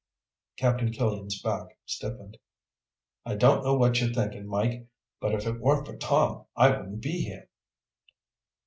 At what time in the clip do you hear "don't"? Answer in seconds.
3.35-3.63